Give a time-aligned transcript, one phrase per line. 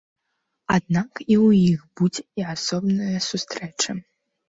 [0.75, 3.91] Аднак у іх будзе і асобная сустрэча.